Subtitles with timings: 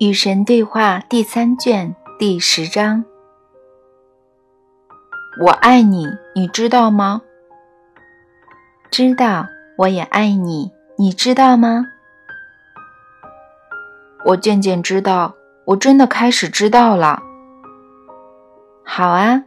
[0.00, 3.04] 与神对话第三卷第十章。
[5.42, 7.20] 我爱你你知道吗？
[8.90, 9.46] 知道
[9.76, 11.84] 我也爱你你知道吗？
[14.24, 15.34] 我渐渐知道
[15.66, 17.22] 我真的开始知道了。
[18.82, 19.44] 好啊。